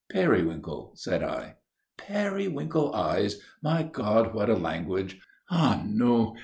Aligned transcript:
"Periwinkle," 0.09 0.93
said 0.95 1.21
I. 1.21 1.57
"Periwinkle 1.95 2.91
eyes! 2.95 3.39
My 3.61 3.83
God, 3.83 4.33
what 4.33 4.49
a 4.49 4.55
language! 4.55 5.19
Ah, 5.51 5.83
no! 5.85 6.35